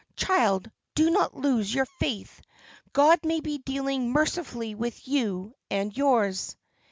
[0.15, 2.41] Child, do not lose your faith.
[2.91, 6.57] God may be dealing mercifully with you and yours."